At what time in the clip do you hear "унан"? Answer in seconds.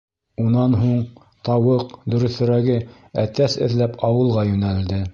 0.43-0.77